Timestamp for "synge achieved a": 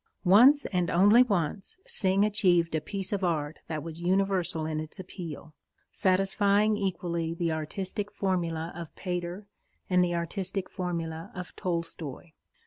1.85-2.81